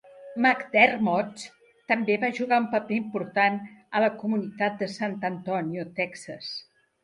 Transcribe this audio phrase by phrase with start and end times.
[0.43, 1.43] McDermott
[1.91, 6.53] també va jugar un paper important a la comunitat de San Antonio, Texas.